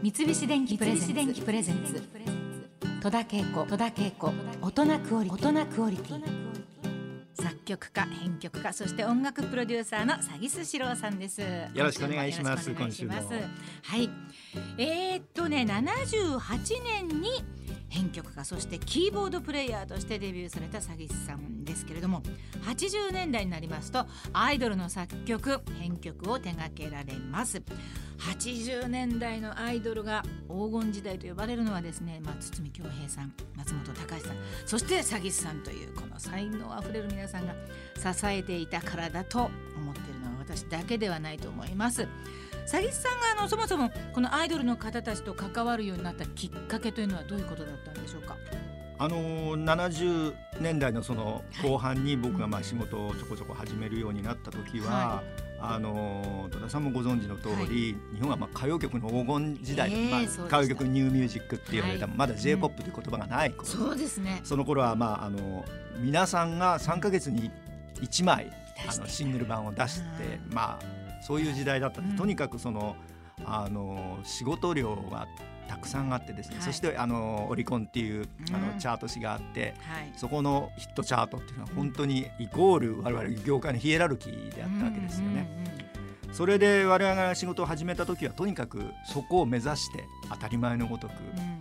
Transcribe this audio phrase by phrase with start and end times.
[0.00, 2.00] 三菱電機プレゼンツ。
[3.02, 3.66] 戸田恵子。
[3.66, 4.32] 戸田恵子。
[4.62, 6.22] 大人クオリ大人クオリティ。
[7.34, 11.40] 作曲家編曲家そして音楽プロデューサーの詐欺師四郎さんです。
[11.40, 11.46] よ
[11.82, 12.70] ろしくお願いします。
[12.70, 13.14] 今週も。
[13.14, 13.42] 今週も
[13.82, 14.10] はい。
[14.78, 16.38] えー、っとね78
[17.08, 17.30] 年に
[17.88, 22.22] 編曲家そしてキーボードプレイヤーとしてデビューされた詐欺師さんですけれども
[22.66, 27.62] 80年代になりますとアイドルの作曲編曲を手掛けられます
[28.18, 34.36] 80年代のアイドルが黄金時代と呼ばれるのはですね、まあ、堤恭平さん松本隆さん
[34.66, 37.54] そして詐欺師さんというこの才能あふれる皆さんが
[37.96, 42.08] 支えていたからだと思っているのは私だけではないと思います。
[42.66, 48.36] 詐欺師さんがあのそもそもこのアイドルの方たちと関わるようになったきっかけというのはどういうことだったんでしょうか？
[48.98, 55.22] あの70年代のその後半に僕がまあ仕事をちょこちょこ始めるようになった時は、は
[55.60, 62.16] あの戸田さんもご存知の通り、日本はまあ歌謡曲の黄金時代、まあええそうでした歌謡曲ニューミュージックって言われた、はい。
[62.16, 64.40] まだ j p o p という言葉がない頃、そうですね。
[64.44, 65.64] その頃はまああの
[65.98, 67.50] 皆さんが3か月に
[68.00, 68.52] 1枚
[68.88, 70.04] あのシングル版を出して
[70.50, 72.16] うまあそういう時代だったんで、うん。
[72.16, 72.96] とにかくその
[73.44, 75.26] あの仕事量が
[75.68, 76.64] たくさんあってですね、はい。
[76.64, 78.66] そしてあのオリコンっていうあうん。
[78.74, 80.12] のチャート誌があって、はい。
[80.16, 85.48] そこのヒットチャートっていうのは本当にイコール我々業界のヒエラルキーであったわけですよね。
[85.52, 85.78] うんうんうん
[86.30, 91.12] それで我々が仕事を始めた時はとにかくそこを目指して当たり前のごとく、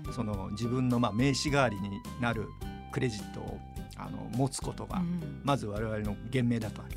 [0.05, 0.13] うん。
[0.13, 2.49] その自分のまあ名刺代わりになる
[2.91, 3.57] クレジットを
[3.95, 5.41] あの持つことが、うん。
[5.43, 6.81] まず我々の厳命だと。
[6.81, 6.91] はい。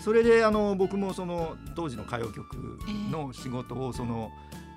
[0.00, 2.78] それであの僕もその当時の歌謡曲
[3.10, 4.30] の仕事をその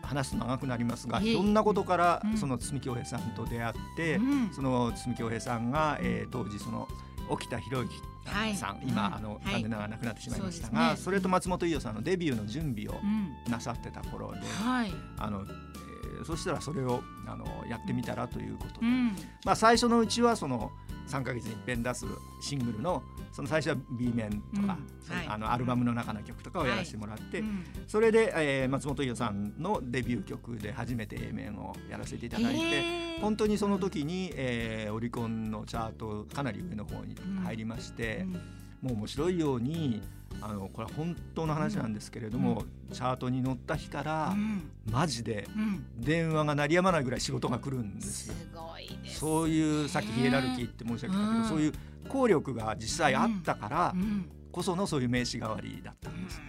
[0.09, 1.33] 話すと長くなりますがいえいえ。
[1.35, 2.37] ひょんなことからうん。
[2.37, 4.49] その堤恭平さんと出会って、うん。
[4.51, 6.87] その堤恭平さんが、えー当時その
[7.29, 7.93] 沖田博之
[8.25, 9.53] はいさん、うん今あのはい。
[9.53, 13.51] 残念ながら亡くなってしまいましたが、それと松本伊代さんのデビューの準備をうん。
[13.51, 14.91] なさってた頃で、はい。
[15.17, 19.15] あのえーそしたらそれをあのやってみたらということで、うん。
[19.45, 20.71] まあ、最初のうちはその
[21.09, 22.05] 3ヶ月に一遍出す
[22.41, 24.77] シングルのその最初は B 面とか、
[25.09, 25.27] うんはい。
[25.27, 27.65] あのアルバムの中の曲とかをやらせてもらって、うん。
[27.87, 33.09] それで、えー松本伊代さんのデビュー曲で初めて A 面をやらせていただいて。
[33.21, 38.25] 本当にその時に、えーオリコンのチャートかなり上の方に入りまして、
[38.81, 40.01] もう面白いように
[40.41, 42.63] あのこれは本当の話なんですけれども、
[42.93, 44.71] チャートに載った日から、うん。
[44.89, 45.85] マジでうん。
[45.97, 48.33] 電話が鳴りやまないぐらい仕事が来るんですよ。
[48.33, 51.45] すごいですそういうさっきヒエラルキーって申し上げたけど、うん。
[51.45, 51.73] そういう
[52.07, 54.29] 効力が実際あったからうん。
[54.51, 56.41] こそのそういう名刺代わりだったんです。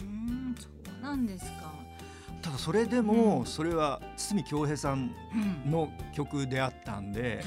[0.00, 0.54] うん。
[0.58, 1.62] そうなんですか。
[1.62, 1.81] た
[2.52, 3.46] だそれでも、うん。
[3.46, 7.42] それは堤恭平さんうんの曲であったんで、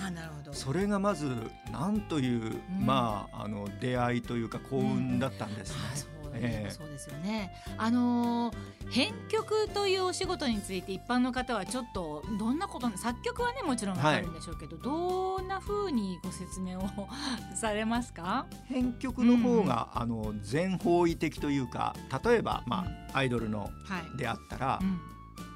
[0.51, 2.85] それがまずなんという、うん。
[2.85, 5.73] まああの出会いというか幸運だったんです
[6.05, 6.14] ね。
[6.35, 7.51] あそうええそうですよね。
[7.77, 8.55] あのー
[8.91, 16.87] 編曲というお仕事について一般の方はちょっとどんなこと作曲はねもちろんわかるんでしょうけど、どんな風にご説明を
[17.55, 18.45] されますか？
[18.65, 24.17] 編曲の方が、あの全方位的というか例えば、まあ、アイドルのはい。
[24.17, 24.99] であったら、うん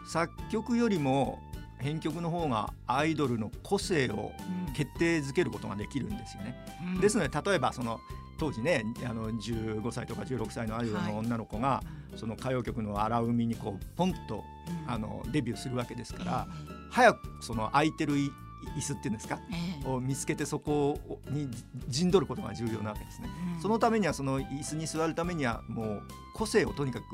[0.08, 1.38] 作曲よりも
[1.78, 4.32] 編曲の方がアイドルの個性を
[4.68, 6.56] うん決定づけることができるんですよね。
[6.96, 8.00] うんですので例えばその
[8.40, 11.84] 当時ねあの15歳とか16歳のアイドルの女の子が、
[12.16, 14.44] その歌謡曲の荒海にこうポンと
[14.86, 14.92] うん。
[14.92, 18.32] あのデビューするわけですから、え早くその空いてるい
[18.78, 19.84] 椅子っていうんですかええ。
[19.86, 21.50] えを見つけてそこに
[21.88, 23.30] 陣取ることが重要なわけですね。
[23.56, 23.62] うん。
[23.62, 27.06] そのためにはその椅子に座るためにはもう個性をとにかく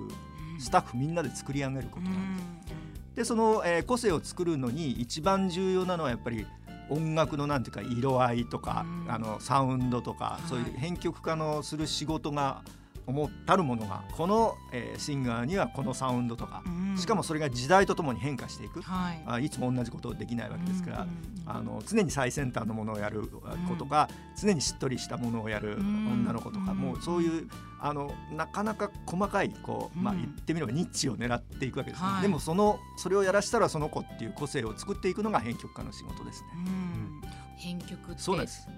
[0.59, 3.15] スタッフみんなで作り上げることなんです。
[3.15, 6.45] でその、えー個性を作るのに一番重要なのはやっぱり
[6.89, 9.11] 音楽のなんていうか色合いとか、うん。
[9.11, 10.47] あのサウンドとか、い。
[10.47, 12.61] そういう編曲家のする仕事が
[13.07, 16.97] 思ったるものがこの、えーシンガーにはこのサウンドとか、うん。
[16.97, 19.23] しかもそれが時代とともに変化していく、はい。
[19.25, 21.07] あいつも同じことできないわけですから、
[21.45, 23.29] あの常に最先端のものをやる
[23.67, 26.23] 子とか、常にしっとりしたものをやるうん。
[26.25, 26.77] 女の子とか、うん。
[26.77, 27.49] もうそういう
[27.79, 32.21] あのなかなか細かいこう、まあ、うん言ってみればニッチを狙っていくわけですね、はい。
[32.23, 36.47] でもそのそれをやらしたらその子っていう個性を作っていくのが編曲家の仕事ですね。
[36.55, 37.21] うん。
[37.57, 38.21] 編曲って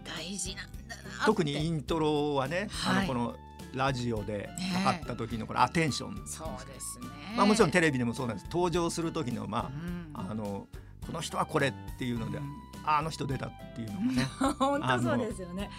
[0.03, 2.97] 大事なんだな特にイントロはね、はい。
[2.97, 3.35] あのこの
[3.73, 4.49] ラジオで
[4.83, 7.07] かかった時のこれアテンション、そうですね。
[7.35, 8.47] まあ、もちろんテレビでもそうなんです。
[8.51, 10.67] 登場する時のまうんああの
[11.05, 12.39] この人はこれっていうので、
[12.83, 14.23] ああの人出たっていうのがね、
[14.59, 15.69] 本当そうですよね。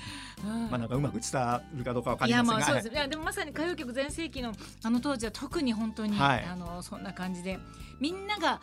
[0.42, 0.70] うん。
[0.70, 2.94] まあなんかうまく伝わるかどうかわかりいやませんがまあそうです。
[2.94, 4.52] いやでもまさに歌謡曲全盛期の
[4.82, 6.44] あの当時は特に本当に、はい。
[6.44, 7.58] あのそんな感じで
[8.00, 8.60] みんなが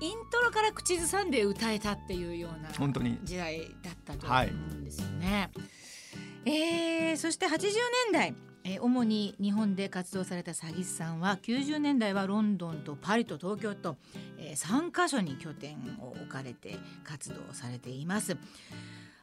[0.00, 3.18] イントロから口ずさんで歌えたっていうような本当に。
[3.22, 4.48] 時代だったとはい。
[4.50, 5.50] 思うんですよね。
[6.44, 7.58] えーそして80
[8.10, 8.34] 年代、
[8.70, 13.96] えー、主に日本で活動された詐欺師さんは90年代はロンドンとパリと東京と、
[14.36, 18.36] えー、3カ所に拠点を置かれて活動されています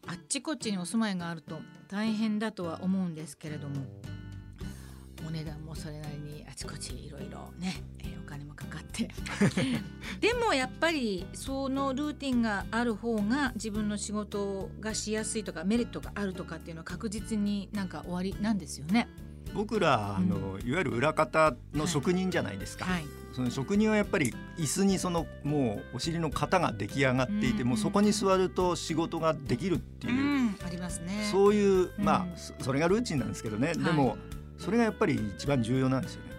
[0.08, 3.76] あっちこっちにお住まいがあると大変だとは思うんですけれども
[5.28, 9.10] お値段もそれなりにあちこちいろいろね、えー、お金もかかって
[10.22, 19.08] でもやっぱりそのルーティンがある方が自分の仕事がしやすいとかメリットがあるとかっていうのは確実になんか終わりなんですよね。
[19.56, 22.94] 僕らあの、いわゆる裏方の職人じゃないですか、はい。
[22.96, 31.28] はい、その職人はやっぱり椅子にそのもうお尻の型が出来上がっていて、うん、もうそこに座ると仕事ができるっていう、うん、ありますね。
[31.32, 34.18] そういうまあ、それがルーチンなんですけどね、でも
[34.58, 36.36] それがやっぱり一番重要なんですよね。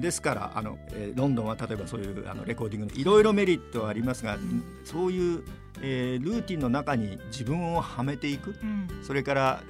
[0.00, 4.38] ですからあの、えー、ロンドンは例えばそういうあのレコーディングのいろいろメリットはありますが、
[4.84, 5.42] そういう、
[5.82, 8.54] えー、ルーティンの中に自分をはめていく、
[9.02, 9.62] それから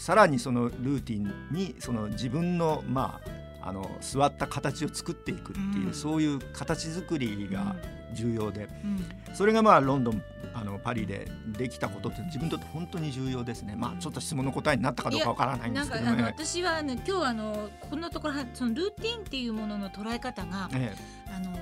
[0.00, 7.76] さらにそのルーティンにその自分のまああの座った形を作っていくっていう、うん、そういう形作りが
[8.14, 10.22] 重要で、うん、それがまあロンドン
[10.52, 13.76] あのパリでできたことって自分にとって本当に重要ですね。
[13.76, 21.52] まあちょっと質問の答えになったかどうかわからないんですけど、ね、私はね今日あのこんなところそのルーティンっていうものの捉え方が、ええ、あの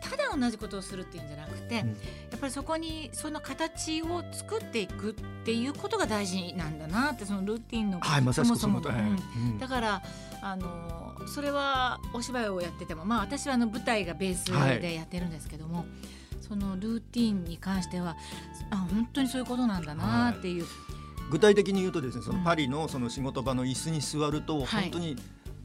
[0.00, 1.94] ただ同じことをするっていうんじゃなくて、うん、や
[2.36, 5.14] っぱりそこにその形を作っていくっ
[5.44, 8.80] ていうことが大事なんだなってそのルーティンの、はい、まさしくその。
[8.80, 10.02] と、うん、だから
[10.40, 14.44] あのそれはお芝居をやっててもまあ私はあの舞台がベース
[14.80, 15.86] でやってるんですけども、はい、
[16.40, 18.16] そのルーティンに関しては
[18.70, 20.62] あ本当にそういうことなんだなっていう。
[20.62, 20.70] はい、
[21.30, 25.16] 具体的に言うとですねそのパリのその仕事場の椅子に座ると本当に、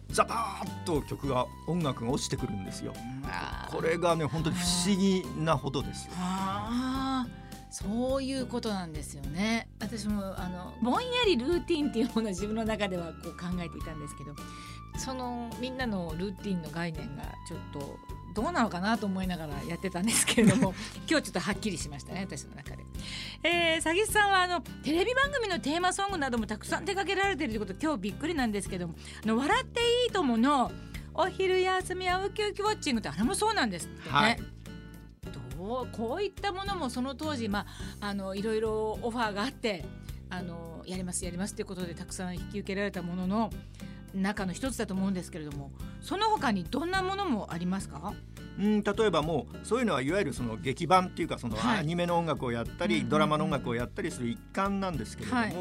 [0.10, 2.94] ザバーッと曲が音楽が落ちてくるんですよ。
[3.70, 6.14] これがね本当に不思議なほどですよ。
[7.70, 9.68] そういうことなんですよね。
[9.80, 14.34] 私もあのぼんやりルーティンっていうものを自分の中ではこう考えていたんですけど、
[15.08, 17.98] そのみんなのルーティンの概念がちょっと
[18.34, 20.74] どうなのかなと思いながらやってたんですけれども
[21.10, 22.84] 今日ちょっとはっきりしましたね私の中で。
[23.42, 30.74] えー、詐欺師さんはあのテレビ番組のテーマソングなどもたくさん手掛けられているということ今日びっくりなんですけども「あの笑っていいとも」の
[31.16, 34.10] 「お昼休みはウキウキウォッチング」ってあれもそうなんですってね。
[34.10, 34.40] はい
[35.58, 37.66] どうこういったものもその当時、ま
[38.00, 39.86] あ、あのいろいろオファーがあって
[40.30, 43.50] あのやりますやりますということでたくさん引き受けられたものの
[44.22, 45.72] 中の一つだと思うんですけれども
[46.02, 48.14] その他にどんなものもありますか？
[48.60, 55.54] うん例えばもうそういうのはいわゆるその劇版っていうかそのアニメの音楽をやったり、ドラマの音楽をやったりする一環なんですけれども、はい、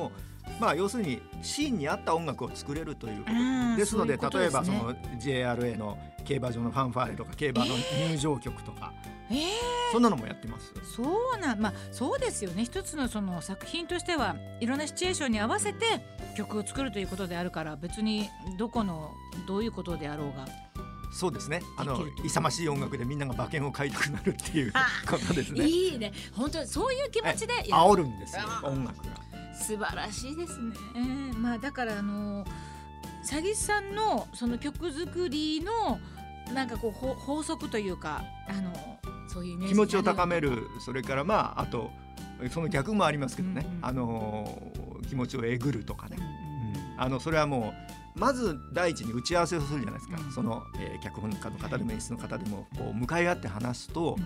[0.58, 3.76] まあ要するにシーンに合った音楽を作れるということ。
[3.76, 7.74] ですので例えばその JRA の競馬場のファンファーレとか競馬の
[8.08, 8.92] 入場曲とか。
[9.04, 9.15] えー、
[9.92, 10.72] そんなのもやってます。
[10.84, 11.02] そ
[11.36, 12.64] うな、まあ、そうですよね。
[12.64, 15.84] 一つのその作品としては、いろんなシチュエーションに合わせて
[16.36, 18.28] 曲を作るということであるから、別に
[18.58, 19.12] どこの
[19.46, 20.46] どういうことであろうが。
[21.12, 21.62] そうですね。
[21.78, 24.72] あの勇ましい音楽でみんなが馬券を買いたくなるっていう
[25.08, 25.66] ことですね。
[25.66, 26.12] いいね。
[26.34, 28.42] 本当そういう気持ちで煽るんですよ。
[28.62, 29.16] 音楽が。
[29.54, 30.76] 素晴らしいですね。
[30.94, 32.44] えー、まあだからあの
[33.24, 35.98] 詐欺師さんのその曲作りの
[36.52, 38.72] なんかこう法則というかあの
[39.36, 41.90] そういう気持ちを高めるそれからまああと
[42.50, 44.72] その逆もありますけどね、うんうん、あの
[45.08, 46.16] 気持ちをえぐるとかね、
[46.96, 47.74] うん、あのそれはも
[48.16, 54.16] うまず第一に打ち合わせをするじゃないですか、うん、その、えー、脚本家の方でも演出の方でもこう向かい合って話すと、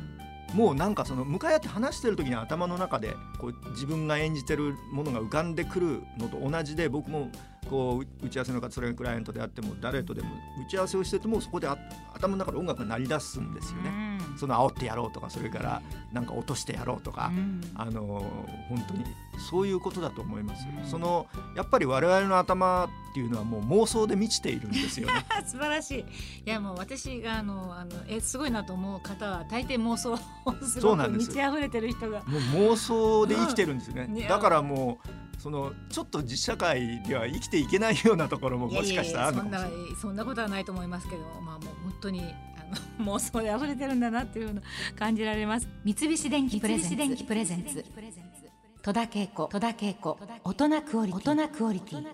[0.52, 7.30] うん、もうなんかその向かい合って話してる時に頭の中でこう自分が演じてるものが浮かんでくるのと同じで僕も
[7.68, 10.28] こう打ち合わせの方それがクライアントであっても誰とでも
[10.66, 11.68] 打ち合わせをしててもそこで
[12.14, 14.18] 頭の中で音楽が鳴り出すんですよね。
[14.36, 17.30] その煽ってやろうとかそれからなんか落としてやろうとか、
[17.74, 18.24] あの
[18.68, 19.04] 本当に
[19.50, 20.64] そういうことだと思います。
[20.90, 21.26] その
[21.56, 25.26] やっぱり我々の頭っていうのはもう妄想で満ちているんですよね。
[25.46, 26.00] 素晴らしい。
[26.00, 26.04] い
[26.50, 30.16] やもう私があのあのえすごいなと思う方は大抵妄想
[30.64, 32.22] すごく満ち溢れてる人が。
[32.24, 32.40] もう
[32.72, 34.26] 妄想で生きてるんですよね。
[34.28, 35.29] だからもう。
[35.42, 39.96] そのちょっと実社会では生きていけないようなところももしかしたらあるのかもしれない。
[40.00, 44.60] そんなことはないと思いますけど、まあ、もう本当にあの妄想で溢れてるんだなっていうの
[44.98, 45.66] 感じられます。
[45.82, 47.84] 三菱電機プレゼンツ。
[48.82, 49.46] 戸田恵子。
[49.46, 50.18] 戸田恵子。
[50.44, 52.06] 大人クオリティ